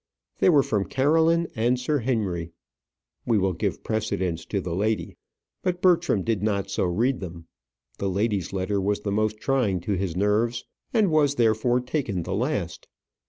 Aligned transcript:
They 0.39 0.49
were 0.49 0.63
from 0.63 0.85
Caroline 0.89 1.45
and 1.55 1.79
Sir 1.79 1.99
Henry. 1.99 2.53
We 3.27 3.37
will 3.37 3.53
give 3.53 3.83
precedence 3.83 4.45
to 4.45 4.59
the 4.59 4.73
lady; 4.73 5.15
but 5.61 5.79
Bertram 5.79 6.23
did 6.23 6.41
not 6.41 6.71
so 6.71 6.85
read 6.85 7.19
them. 7.19 7.45
The 7.99 8.09
lady's 8.09 8.51
letter 8.51 8.81
was 8.81 9.01
the 9.01 9.11
most 9.11 9.37
trying 9.37 9.79
to 9.81 9.91
his 9.93 10.15
nerves, 10.15 10.65
and 10.91 11.11
was 11.11 11.35
therefore 11.35 11.81
taken 11.81 12.23
the 12.23 12.33
last. 12.33 12.87